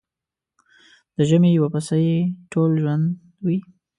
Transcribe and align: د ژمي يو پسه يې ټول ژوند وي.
د 1.15 1.17
ژمي 1.29 1.51
يو 1.57 1.65
پسه 1.73 1.95
يې 2.05 2.17
ټول 2.51 2.69
ژوند 2.81 3.05
وي. 3.45 3.57